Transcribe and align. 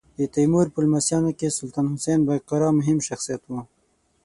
د 0.17 0.19
تیمور 0.35 0.67
په 0.73 0.79
لمسیانو 0.85 1.31
کې 1.39 1.55
سلطان 1.59 1.85
حسین 1.93 2.19
بایقرا 2.27 2.69
مهم 2.79 2.97
شخصیت 3.07 3.41
و. 3.47 3.51